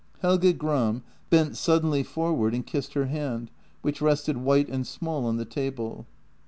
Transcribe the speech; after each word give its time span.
Helge 0.23 0.57
Gram 0.57 1.03
bent 1.29 1.55
suddenly 1.55 2.01
forward 2.01 2.55
and 2.55 2.65
kissed 2.65 2.95
her 2.95 3.05
hand, 3.05 3.51
which 3.83 4.01
rested 4.01 4.37
white 4.37 4.67
and 4.67 4.87
small 4.87 5.25
on 5.25 5.37
the 5.37 5.45
table. 5.45 6.07